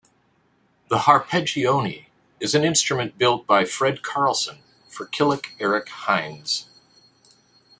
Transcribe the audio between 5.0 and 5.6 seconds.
Killick